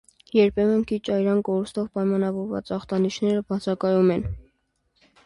Երբեմն 0.35 0.79
քիչ 0.91 0.99
արյան 1.15 1.43
կորստով 1.49 1.91
պայմանավորված 1.97 2.71
ախտանիշերը 2.79 3.45
բացակայում 3.55 4.11
են։ 4.17 4.25